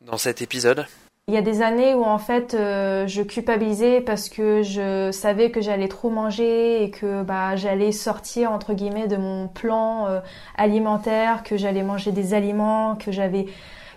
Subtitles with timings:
[0.00, 0.86] dans cet épisode
[1.26, 5.50] Il y a des années où en fait euh, je culpabilisais parce que je savais
[5.50, 10.20] que j'allais trop manger et que bah, j'allais sortir entre guillemets de mon plan euh,
[10.56, 13.46] alimentaire, que j'allais manger des aliments que j'avais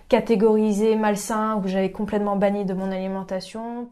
[0.08, 3.88] catégorisés malsains ou que j'avais complètement banni de mon alimentation.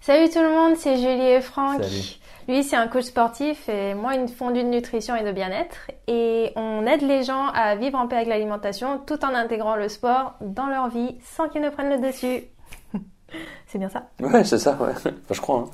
[0.00, 1.84] Salut tout le monde, c'est Julie et Franck.
[1.84, 2.21] Salut.
[2.48, 5.76] Lui, c'est un coach sportif et moi, une fondue de nutrition et de bien-être.
[6.08, 9.88] Et on aide les gens à vivre en paix avec l'alimentation tout en intégrant le
[9.88, 12.44] sport dans leur vie sans qu'ils ne prennent le dessus.
[13.66, 14.06] c'est bien ça?
[14.20, 14.90] Ouais, c'est ça, ouais.
[14.90, 15.58] Enfin, je crois.
[15.58, 15.70] Hein.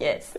[0.00, 0.34] Yes.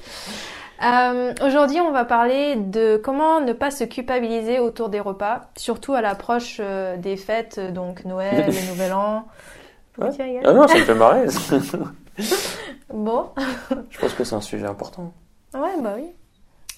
[0.84, 5.94] Euh, Aujourd'hui, on va parler de comment ne pas se culpabiliser autour des repas, surtout
[5.94, 9.28] à l'approche euh, des fêtes, euh, donc Noël, le Nouvel An.
[9.98, 10.12] Ouais.
[10.12, 11.26] tu Ah non, ça me fait marrer.
[12.94, 13.30] Bon.
[13.90, 15.14] je pense que c'est un sujet important.
[15.54, 16.06] Ouais, bah oui.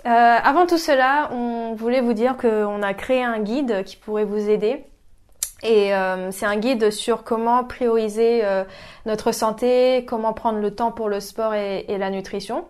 [0.06, 4.26] Euh, avant tout cela, on voulait vous dire qu'on a créé un guide qui pourrait
[4.26, 4.86] vous aider.
[5.62, 8.66] Et euh, c'est un guide sur comment prioriser euh,
[9.06, 12.66] notre santé, comment prendre le temps pour le sport et, et la nutrition.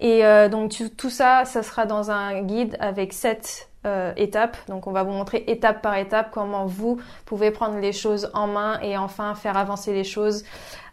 [0.00, 4.56] Et euh, donc tout ça, ça sera dans un guide avec sept euh, étapes.
[4.68, 8.48] Donc on va vous montrer étape par étape comment vous pouvez prendre les choses en
[8.48, 10.44] main et enfin faire avancer les choses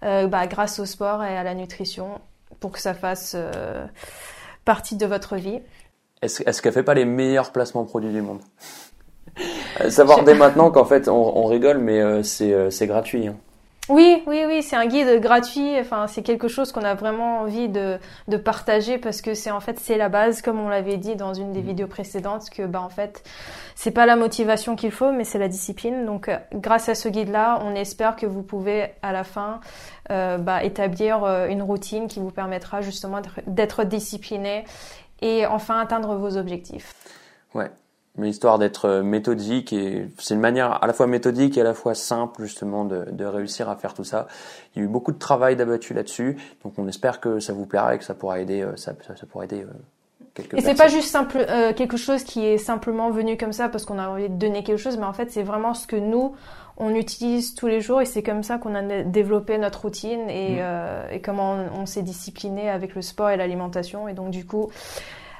[0.04, 2.20] euh, bah, grâce au sport et à la nutrition
[2.60, 3.86] pour que ça fasse euh,
[4.66, 5.60] partie de votre vie.
[6.22, 8.40] Est-ce est-ce qu'elle fait pas les meilleurs placements produits du monde?
[9.82, 13.28] Euh, Savoir dès maintenant qu'en fait, on, on rigole, mais c'est euh, c'est gratuit.
[13.28, 13.36] hein.
[13.88, 15.80] Oui, oui, oui, c'est un guide gratuit.
[15.80, 19.60] Enfin, c'est quelque chose qu'on a vraiment envie de, de partager parce que c'est en
[19.60, 22.82] fait c'est la base, comme on l'avait dit dans une des vidéos précédentes, que bah
[22.82, 23.24] en fait
[23.76, 26.06] c'est pas la motivation qu'il faut, mais c'est la discipline.
[26.06, 29.60] Donc, euh, grâce à ce guide-là, on espère que vous pouvez à la fin
[30.10, 34.66] euh, bah, établir euh, une routine qui vous permettra justement d'être- d'être discipliné
[35.22, 36.92] et enfin atteindre vos objectifs.
[37.54, 37.70] Ouais.
[38.18, 41.64] Mais histoire d'être euh, méthodique et c'est une manière à la fois méthodique et à
[41.66, 44.28] la fois simple justement de, de réussir à faire tout ça.
[44.76, 47.66] Il y a eu beaucoup de travail d'abattu là-dessus, donc on espère que ça vous
[47.66, 49.74] plaira et que ça pourra aider, euh, ça, ça, ça pourra aider euh,
[50.34, 53.68] quelques Et c'est pas juste simple, euh, quelque chose qui est simplement venu comme ça
[53.68, 55.98] parce qu'on a envie de donner quelque chose, mais en fait c'est vraiment ce que
[55.98, 56.36] nous
[56.78, 60.56] on utilise tous les jours et c'est comme ça qu'on a développé notre routine et,
[60.56, 60.60] Mm.
[60.60, 64.46] euh, et comment on, on s'est discipliné avec le sport et l'alimentation et donc du
[64.46, 64.70] coup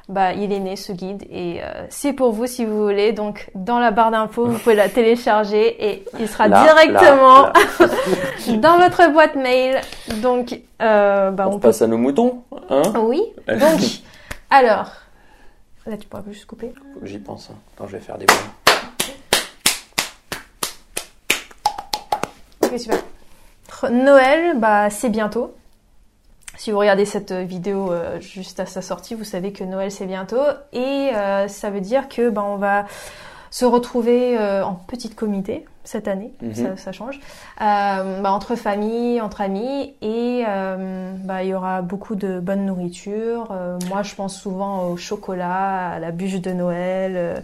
[0.08, 3.50] bah il est né ce guide et euh, c'est pour vous si vous voulez donc
[3.56, 8.58] dans la barre d'infos vous pouvez la télécharger et il sera Là, directement là, là.
[8.58, 9.82] dans votre boîte mail
[10.22, 12.84] donc euh, bah, On, on peut passe à nos moutons, hein?
[13.00, 13.80] Oui donc
[14.52, 14.92] alors
[15.88, 16.72] là tu pourras juste couper
[17.04, 17.50] J'y pense.
[17.52, 17.56] Hein.
[17.76, 18.38] Attends, je vais faire des bruits.
[22.62, 23.00] Ok, super.
[23.92, 25.54] Noël, bah, c'est bientôt.
[26.58, 30.06] Si vous regardez cette vidéo euh, juste à sa sortie, vous savez que Noël c'est
[30.06, 30.42] bientôt
[30.74, 32.86] et euh, ça veut dire que bah, on va
[33.52, 36.54] se retrouver euh, en petite comité cette année, Mhm.
[36.56, 37.20] ça, ça change,
[37.62, 42.66] Euh, bah, entre familles, entre amis et euh, bah, il y aura beaucoup de bonne
[42.66, 43.50] nourriture.
[43.52, 47.44] Euh, moi, je pense souvent au chocolat, à la bûche de Noël.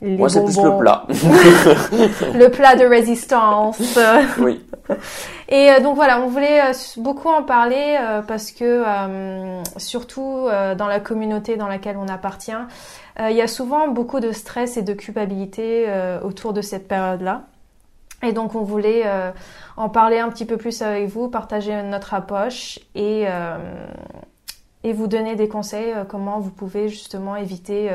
[0.00, 1.04] Les Moi, c'est plus le plat.
[1.08, 3.98] le plat de résistance.
[4.38, 4.64] oui.
[5.48, 8.84] Et euh, donc voilà, on voulait euh, beaucoup en parler euh, parce que
[9.76, 12.52] surtout dans la communauté dans laquelle on appartient,
[13.18, 15.86] il y a souvent beaucoup de stress et de culpabilité
[16.22, 17.42] autour de cette période-là.
[18.22, 19.30] Et donc on voulait euh,
[19.76, 23.58] en parler un petit peu plus avec vous, partager notre approche et, euh,
[24.84, 27.90] et vous donner des conseils euh, comment vous pouvez justement éviter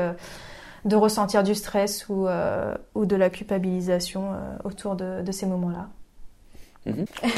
[0.84, 5.46] de ressentir du stress ou, euh, ou de la culpabilisation euh, autour de, de ces
[5.46, 5.88] moments-là.
[6.86, 7.04] Mhm.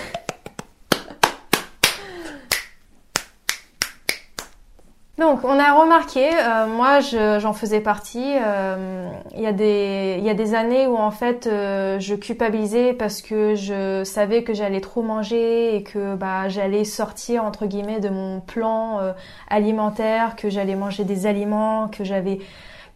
[5.17, 9.07] Donc, on a remarqué, euh, moi je- j'en faisais partie, euh,
[9.37, 12.93] il y, a des- il y a des années où en fait euh, je culpabilisais
[12.95, 18.01] parce que je savais que j'allais trop manger et que bah, j'allais sortir entre guillemets
[18.01, 19.13] de mon plan euh,
[19.49, 22.41] alimentaire, que j'allais manger des aliments que j'avais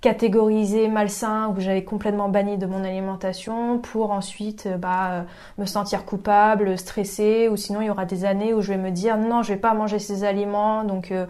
[0.01, 5.23] catégorisés malsains ou que j'avais complètement banni de mon alimentation pour ensuite euh, bah, euh,
[5.59, 8.91] me sentir coupable, stressée ou sinon il y aura des années où je vais me
[8.91, 11.27] dire non je vais pas manger ces aliments donc euh,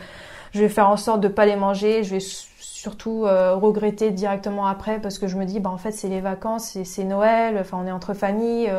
[0.53, 2.05] je vais faire en sorte de pas les manger.
[2.05, 6.09] Je vais surtout regretter directement après parce que je me dis bah en fait c'est
[6.09, 8.73] les vacances, c'est, Noël, enfin on est entre familles,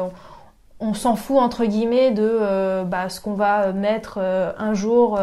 [0.79, 5.19] on, s'en fout entre guillemets de bah, ce qu'on va mettre un jour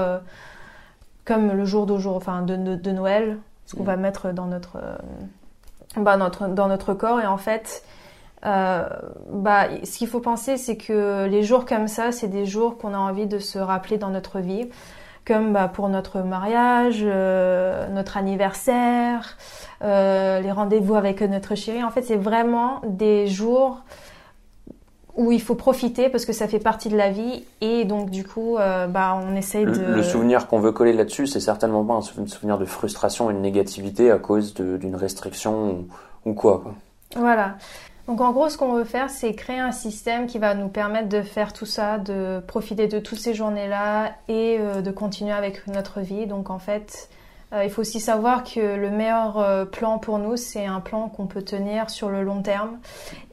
[1.24, 4.96] comme le jour d'aujourd'hui, enfin de Noël, ce qu'on va mettre dans notre euh,
[5.96, 7.84] bah, notre dans notre corps et en fait
[8.44, 8.84] euh,
[9.30, 12.94] bah, ce qu'il faut penser, c'est que les jours comme ça, c'est des jours qu'on
[12.94, 14.68] a envie de se rappeler dans notre vie
[15.26, 19.36] comme bah, pour notre mariage, euh, notre anniversaire,
[19.82, 21.82] euh, les rendez-vous avec notre chéri.
[21.82, 23.82] En fait, c'est vraiment des jours
[25.16, 28.22] où il faut profiter parce que ça fait partie de la vie et donc du
[28.24, 31.84] coup euh, bah on essaye le, de le souvenir qu'on veut coller là-dessus, c'est certainement
[31.84, 36.34] pas un sou- souvenir de frustration et de négativité à cause d'une restriction ou, ou
[36.34, 36.74] quoi, quoi.
[37.16, 37.56] Voilà.
[38.08, 41.08] Donc en gros, ce qu'on veut faire, c'est créer un système qui va nous permettre
[41.08, 45.66] de faire tout ça, de profiter de toutes ces journées-là et euh, de continuer avec
[45.66, 46.26] notre vie.
[46.26, 47.08] Donc en fait,
[47.52, 51.26] il faut aussi savoir que le meilleur euh, plan pour nous, c'est un plan qu'on
[51.26, 52.78] peut tenir sur le long terme.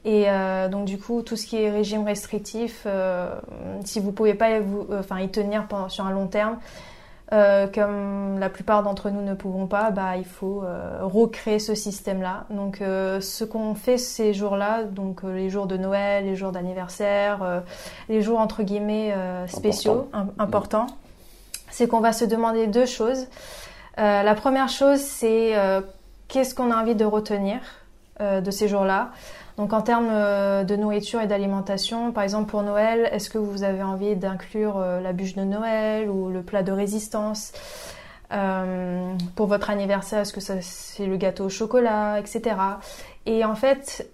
[0.05, 3.33] Et euh, donc du coup, tout ce qui est régime restrictif, euh,
[3.85, 6.57] si vous pouvez pas vous, euh, enfin y tenir pendant, sur un long terme,
[7.31, 11.73] euh, comme la plupart d'entre nous ne pouvons pas, bah, il faut euh, recréer ce
[11.73, 12.45] système-là.
[12.51, 16.51] Donc, euh, ce qu'on fait ces jours-là, donc euh, les jours de Noël, les jours
[16.51, 17.59] d'anniversaire, euh,
[18.09, 20.87] les jours entre guillemets euh, spéciaux, im- importants,
[21.71, 23.25] c'est qu'on va se demander deux choses.
[23.99, 25.81] Euh, la première chose, c'est euh,
[26.27, 27.59] qu'est-ce qu'on a envie de retenir
[28.21, 29.11] euh, de ces jours-là?
[29.57, 30.09] Donc en termes
[30.65, 35.13] de nourriture et d'alimentation, par exemple pour Noël, est-ce que vous avez envie d'inclure la
[35.13, 37.51] bûche de Noël ou le plat de résistance?
[39.35, 42.55] Pour votre anniversaire, est-ce que c'est le gâteau au chocolat, etc.
[43.27, 44.09] Et en fait,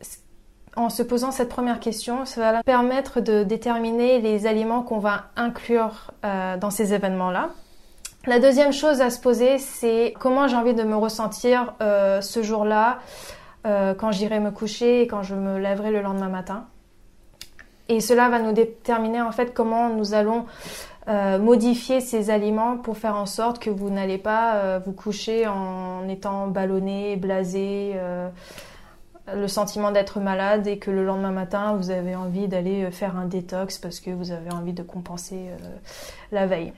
[0.76, 5.28] en se posant cette première question, ça va permettre de déterminer les aliments qu'on va
[5.38, 7.52] inclure dans ces événements-là.
[8.30, 12.44] La deuxième chose à se poser, c'est comment j'ai envie de me ressentir euh, ce
[12.44, 13.00] jour-là,
[13.66, 16.68] euh, quand j'irai me coucher et quand je me lèverai le lendemain matin.
[17.88, 20.46] Et cela va nous déterminer en fait comment nous allons
[21.08, 26.08] euh, modifier ces aliments pour faire en sorte que vous n'allez pas vous coucher en
[26.08, 27.96] étant ballonné, blasé,
[29.34, 33.26] le sentiment d'être malade et que le lendemain matin vous avez envie d'aller faire un
[33.26, 35.48] détox parce que vous avez envie de compenser
[36.32, 36.74] la veille.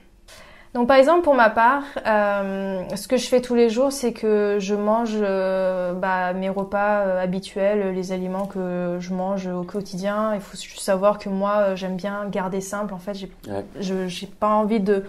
[0.74, 4.14] Donc par exemple pour ma part, euh, ce que je fais tous les jours, c'est
[4.14, 9.64] que je mange euh, bah, mes repas euh, habituels, les aliments que je mange au
[9.64, 10.34] quotidien.
[10.34, 12.94] Il faut juste savoir que moi, j'aime bien garder simple.
[12.94, 14.28] En fait, j'ai Ouais.
[14.40, 15.04] pas envie de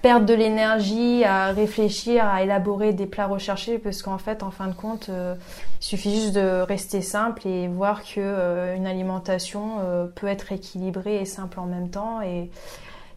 [0.00, 4.68] perdre de l'énergie à réfléchir, à élaborer des plats recherchés, parce qu'en fait, en fin
[4.68, 9.72] de compte, il suffit juste de rester simple et voir que une alimentation
[10.14, 12.22] peut être équilibrée et simple en même temps.
[12.22, 12.48] Et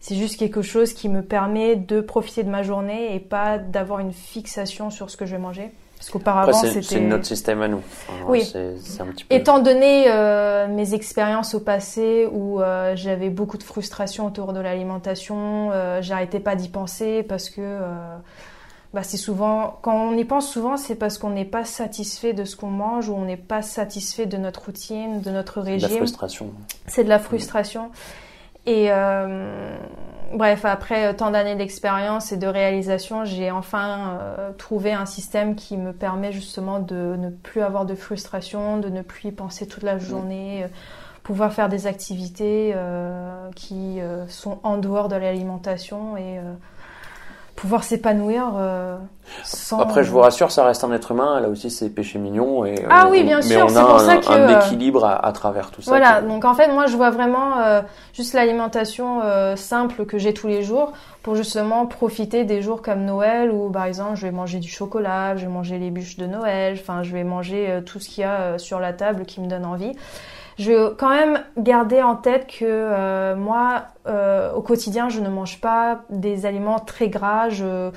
[0.04, 4.00] c'est juste quelque chose qui me permet de profiter de ma journée et pas d'avoir
[4.00, 5.72] une fixation sur ce que je vais manger.
[5.96, 6.82] Parce qu'auparavant, c'est c'était...
[6.82, 7.78] c'est notre système à nous.
[7.78, 8.44] Enfin, Oui.
[8.44, 9.34] C'est c'est un petit peu.
[9.34, 14.60] Étant donné euh, mes expériences au passé où euh, j'avais beaucoup de frustration autour de
[14.60, 17.88] l'alimentation, euh, j'arrêtais pas d'y penser parce que euh,
[18.92, 22.44] bah, c'est souvent quand on y pense souvent, c'est parce qu'on n'est pas satisfait de
[22.44, 25.72] ce qu'on mange ou on n'est pas satisfait de notre routine, de notre de la
[25.72, 25.96] régime.
[25.96, 26.50] frustration.
[26.88, 27.90] C'est de la frustration.
[28.66, 29.76] Et euh,
[30.32, 35.76] bref, après tant d'années d'expérience et de réalisation, j'ai enfin euh, trouvé un système qui
[35.76, 39.82] me permet justement de ne plus avoir de frustration, de ne plus y penser toute
[39.82, 40.68] la journée, euh,
[41.24, 46.52] pouvoir faire des activités euh, qui euh, sont en dehors de l'alimentation et euh,
[47.56, 48.96] pouvoir s'épanouir euh,
[49.44, 49.78] sans...
[49.78, 51.36] Après, je vous rassure, ça reste un être humain.
[51.38, 52.64] Elle a aussi ses péchés mignons.
[52.64, 54.48] Et, Ah on- oui, bien mais sûr, on c'est a pour un, ça que, un
[54.50, 55.90] euh, équilibre à, à travers tout ça.
[55.90, 57.80] Voilà, donc en fait, moi, je vois vraiment euh,
[58.12, 60.92] juste l'alimentation euh, simple que j'ai tous les jours
[61.22, 65.36] pour justement profiter des jours comme Noël où, par exemple, je vais manger du chocolat,
[65.36, 68.22] je vais manger les bûches de Noël, enfin, je vais manger euh, tout ce qu'il
[68.22, 69.92] y a euh, sur la table qui me donne envie.
[70.58, 75.28] Je vais quand même garder en tête que euh, moi, euh, au quotidien, je ne
[75.28, 77.90] mange pas des aliments très gras, je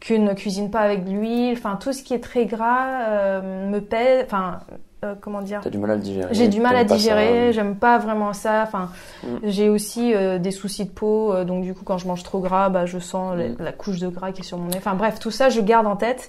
[0.00, 3.70] que ne cuisine pas avec de l'huile, enfin tout ce qui est très gras euh,
[3.70, 4.60] me pèse, enfin
[5.02, 5.60] euh, comment dire?
[5.62, 6.28] T'as du mal à le digérer.
[6.32, 6.94] j'ai du mal à ça.
[6.94, 8.62] digérer, j'aime pas vraiment ça.
[8.64, 8.90] Enfin,
[9.22, 9.26] Mm.
[9.44, 12.40] j'ai aussi euh, des soucis de peau, euh, donc du coup quand je mange trop
[12.40, 13.56] gras, bah je sens la- Mm.
[13.60, 14.76] la couche de gras qui est sur mon nez.
[14.76, 16.28] Enfin bref, tout ça je garde en tête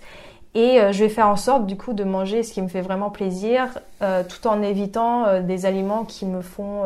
[0.56, 2.82] et euh, je vais faire en sorte du coup de manger ce qui me fait
[2.82, 6.84] vraiment plaisir, euh, tout en évitant euh, des aliments qui me font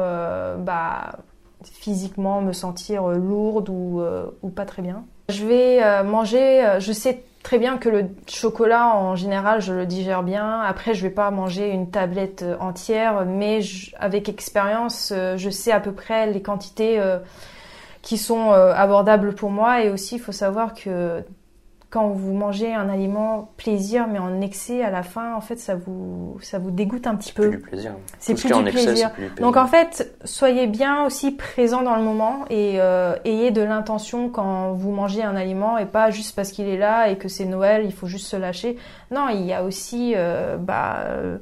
[0.57, 1.19] bah
[1.63, 4.01] physiquement me sentir lourde ou,
[4.55, 5.03] pas très bien.
[5.29, 10.23] Je vais manger, je sais très bien que le chocolat en général je le digère
[10.23, 10.61] bien.
[10.61, 13.59] Après je vais pas manger une tablette entière, mais
[13.99, 16.99] avec expérience je sais à peu près les quantités
[18.01, 21.23] qui sont abordables pour moi et aussi il faut savoir que
[21.89, 25.75] quand vous mangez un aliment plaisir mais en excès à la fin en fait ça
[25.75, 27.49] vous ça vous dégoûte un petit Plus peu.
[27.51, 27.93] du plaisir.
[28.19, 29.07] C'est ce plus du excès, plaisir.
[29.09, 29.43] c'est plus du plaisir.
[29.43, 34.29] Donc en fait, soyez bien aussi présent dans le moment et euh, ayez de l'intention
[34.29, 37.45] quand vous mangez un aliment et pas juste parce qu'il est là et que c'est
[37.45, 38.77] Noël, il faut juste se lâcher.
[39.11, 41.37] Non, il y a aussi euh, bah, euh,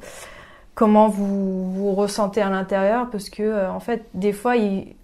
[0.76, 4.96] comment vous vous ressentez à l'intérieur parce que euh, en fait, des fois, il,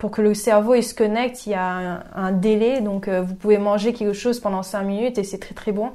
[0.00, 2.80] pour que le cerveau il se connecte, il y a un, un délai.
[2.80, 5.90] Donc euh, vous pouvez manger quelque chose pendant 5 minutes et c'est très très bon.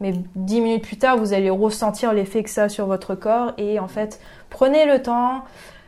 [0.00, 3.52] Mais 10 minutes plus tard, vous allez ressentir l'effet que ça a sur votre corps.
[3.58, 5.44] Et en fait, prenez le temps,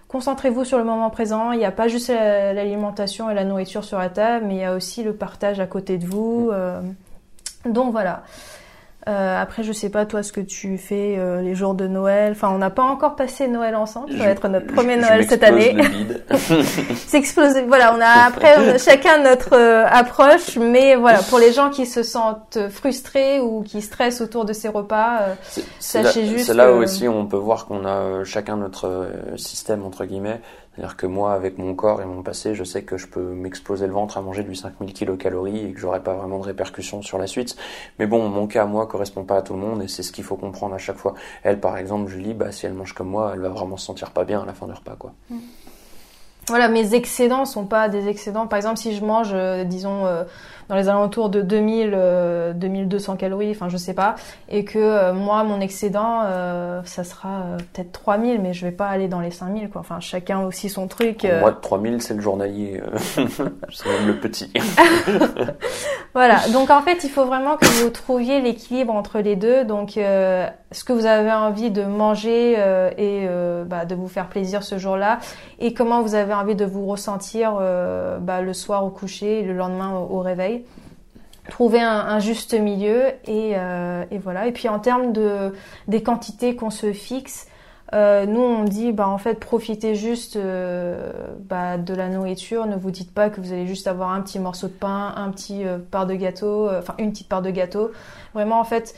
[0.08, 1.52] concentrez-vous sur le moment présent.
[1.52, 4.64] Il n'y a pas juste l'alimentation et la nourriture sur la table, mais il y
[4.64, 6.50] a aussi le partage à côté de vous.
[6.52, 6.82] Euh,
[7.64, 8.22] donc voilà.
[9.08, 12.32] Euh, après, je sais pas toi ce que tu fais euh, les jours de Noël.
[12.32, 14.12] Enfin, on n'a pas encore passé Noël ensemble.
[14.12, 15.76] Ça va être notre premier Noël cette année.
[17.08, 17.62] C'est explosé.
[17.62, 22.04] Voilà, on a après chacun notre euh, approche, mais voilà, pour les gens qui se
[22.04, 25.34] sentent frustrés ou qui stressent autour de ces repas, euh,
[25.80, 26.46] sachez juste.
[26.46, 30.40] C'est là aussi on peut voir qu'on a chacun notre système entre guillemets.
[30.74, 33.86] C'est-à-dire que moi, avec mon corps et mon passé, je sais que je peux m'exploser
[33.86, 37.18] le ventre à manger du 5000 kilocalories et que j'aurai pas vraiment de répercussions sur
[37.18, 37.56] la suite.
[37.98, 40.24] Mais bon, mon cas, moi, correspond pas à tout le monde et c'est ce qu'il
[40.24, 41.14] faut comprendre à chaque fois.
[41.42, 44.12] Elle, par exemple, Julie, bah, si elle mange comme moi, elle va vraiment se sentir
[44.12, 45.12] pas bien à la fin du repas, quoi.
[45.28, 45.38] Mm.
[46.48, 48.48] Voilà, mes excédents sont pas des excédents.
[48.48, 50.24] Par exemple, si je mange, euh, disons, euh,
[50.68, 54.14] dans les alentours de 2000, 2200 euh, calories, enfin je sais pas,
[54.48, 57.42] et que euh, moi mon excédent euh, ça sera
[57.72, 59.80] peut-être 3000, mais je vais pas aller dans les 5000 quoi.
[59.80, 61.26] Enfin chacun aussi son truc.
[61.40, 62.80] Moi 3000 c'est le journalier,
[63.14, 64.52] c'est même le petit.
[66.14, 69.64] voilà, donc en fait il faut vraiment que vous trouviez l'équilibre entre les deux.
[69.64, 72.52] Donc ce que vous avez envie de manger
[72.96, 73.28] et
[73.66, 75.18] bah, de vous faire plaisir ce jour-là,
[75.58, 77.54] et comment vous avez envie de vous ressentir
[78.20, 80.61] bah, le soir au coucher et le lendemain au réveil
[81.50, 84.46] trouver un, juste milieu euh, et, voilà.
[84.46, 85.52] Et puis en termes de
[85.88, 87.48] des quantités qu'on se fixe,
[87.94, 92.66] euh, nous on dit bah en fait profitez juste euh, bah, de la nourriture.
[92.66, 95.30] Ne vous dites pas que vous allez juste avoir un petit morceau de pain, un
[95.30, 97.90] petit part de gâteau, enfin une petite part de gâteau.
[98.34, 98.94] Vraiment en fait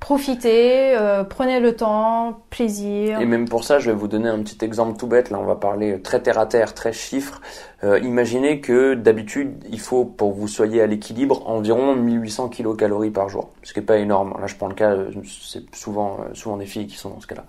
[0.00, 3.20] profitez, euh, prenez le temps, plaisir.
[3.20, 5.30] Et même pour ça, je vais vous donner un petit exemple tout bête.
[5.30, 7.40] Là, on va parler très terre à terre, très chiffre.
[7.84, 13.28] Euh, imaginez que d'habitude, il faut, pour vous soyez à l'équilibre, environ 1800 kilocalories par
[13.28, 13.50] jour.
[13.62, 14.34] Ce qui n'est pas énorme.
[14.40, 17.26] Là, je prends le cas, euh, c'est souvent, souvent des filles qui sont dans ce
[17.26, 17.44] cas-là.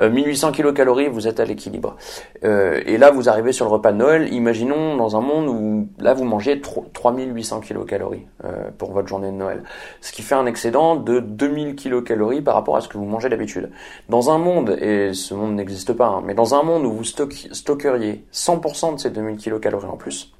[0.00, 1.96] 1800 euh, kilocalories, vous êtes à l'équilibre.
[2.44, 4.32] Euh, et là, vous arrivez sur le repas de Noël.
[4.32, 9.36] Imaginons dans un monde où là, vous mangez 3800 kilocalories euh, pour votre journée de
[9.36, 9.62] Noël.
[10.00, 13.28] Ce qui fait un excédent de 2000 kilocalories par rapport à ce que vous mangez
[13.28, 13.70] d'habitude.
[14.08, 17.04] Dans un monde, et ce monde n'existe pas, hein, mais dans un monde où vous
[17.04, 20.32] stockeriez 100% de ces 2000 kilocalories en plus,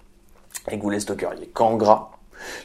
[0.70, 2.10] et que vous les stockeriez qu'en gras,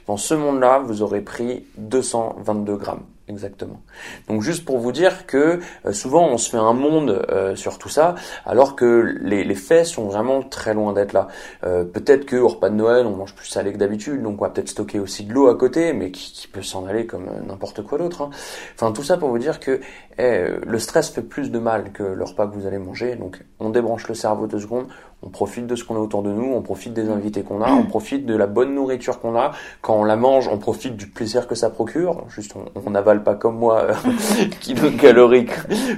[0.08, 3.04] dans ce monde-là, vous aurez pris 222 grammes.
[3.30, 3.82] Exactement.
[4.28, 7.78] Donc juste pour vous dire que euh, souvent on se fait un monde euh, sur
[7.78, 8.16] tout ça,
[8.46, 11.30] alors que les, faits sont vraiment très loin d'être là.
[11.64, 14.44] Euh, peut-être que au repas de Noël on mange plus salé que d'habitude, donc on
[14.44, 17.82] va peut-être stocker aussi de l'eau à côté, mais qui, peut s'en aller comme n'importe
[17.82, 18.24] quoi d'autre.
[18.24, 18.30] Hein.
[18.76, 19.80] Enfin tout ça pour vous dire que
[20.20, 23.16] eh, le stress fait plus de mal que le repas que vous allez manger.
[23.16, 24.88] Donc on débranche le cerveau deux secondes,
[25.24, 27.72] on profite de ce qu'on a autour de nous, on profite des invités qu'on a,
[27.72, 29.54] on profite de la bonne nourriture qu'on a.
[29.82, 32.26] Quand on la mange, on profite du plaisir que ça procure.
[32.28, 32.54] Juste
[32.86, 35.52] on avale pas comme moi, euh, calorique.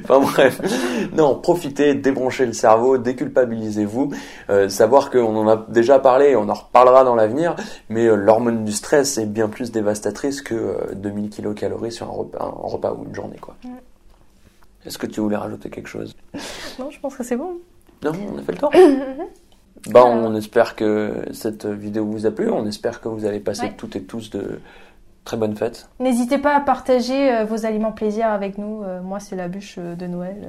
[0.03, 0.61] enfin bref,
[1.13, 4.11] non, profitez, débranchez le cerveau, déculpabilisez-vous,
[4.49, 7.55] euh, savoir qu'on en a déjà parlé, on en reparlera dans l'avenir,
[7.89, 12.43] mais euh, l'hormone du stress est bien plus dévastatrice que 2000 kilocalories sur un repas,
[12.43, 13.55] un repas ou une journée, quoi.
[14.85, 16.15] Est-ce que tu voulais rajouter quelque chose?
[16.79, 17.57] Non, je pense que c'est bon.
[18.03, 18.71] Non, on a fait le tour.
[19.89, 22.49] bah, on espère que cette vidéo vous a plu.
[22.49, 24.59] On espère que vous allez passer toutes et tous de
[25.25, 25.89] Très bonne fête.
[25.99, 28.83] N'hésitez pas à partager euh, vos aliments plaisir avec nous.
[28.83, 30.47] Euh, moi, c'est la bûche euh, de Noël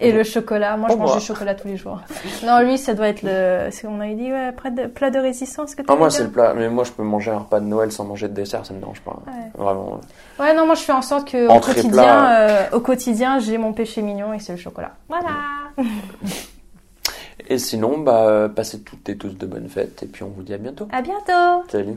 [0.00, 0.76] et le chocolat.
[0.76, 2.00] Moi, je mange du chocolat tous les jours.
[2.44, 3.68] Non, lui, ça doit être le.
[3.86, 6.54] On avait dit ouais, plat de, résistance que ah, moi, c'est le plat.
[6.56, 8.80] Mais moi, je peux manger un repas de Noël sans manger de dessert, ça me
[8.80, 9.16] dérange pas.
[9.56, 10.00] Vraiment.
[10.40, 14.02] Ouais, non, moi, je fais en sorte que au quotidien, au quotidien, j'ai mon péché
[14.02, 14.94] mignon et c'est le chocolat.
[15.08, 15.28] Voilà.
[17.48, 20.52] et sinon, bah, passez toutes et tous de bonnes fêtes et puis on vous dit
[20.52, 20.88] à bientôt.
[20.90, 21.64] À bientôt.
[21.68, 21.96] Salut.